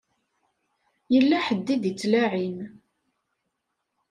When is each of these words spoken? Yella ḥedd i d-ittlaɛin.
Yella 1.13 1.37
ḥedd 1.45 1.67
i 1.73 1.75
d-ittlaɛin. 1.81 2.57